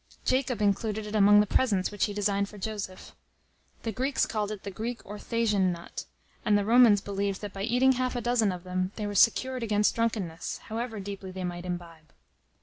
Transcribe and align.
Jacob 0.25 0.63
included 0.63 1.05
it 1.05 1.13
among 1.15 1.39
the 1.41 1.45
presents 1.45 1.91
which 1.91 2.05
he 2.05 2.11
designed 2.15 2.49
for 2.49 2.57
Joseph. 2.57 3.15
The 3.83 3.91
Greeks 3.91 4.25
called 4.25 4.49
it 4.49 4.63
the 4.63 4.71
Greek 4.71 4.99
or 5.05 5.19
Thasian 5.19 5.71
nut, 5.71 6.05
and 6.43 6.57
the 6.57 6.65
Romans 6.65 7.01
believed 7.01 7.39
that 7.41 7.53
by 7.53 7.61
eating 7.61 7.91
half 7.91 8.15
a 8.15 8.19
dozen 8.21 8.51
of 8.51 8.63
them, 8.63 8.91
they 8.95 9.05
were 9.05 9.13
secured 9.13 9.61
against 9.61 9.93
drunkenness, 9.93 10.57
however 10.57 10.99
deeply 10.99 11.29
they 11.29 11.43
might 11.43 11.65
imbibe. 11.67 12.11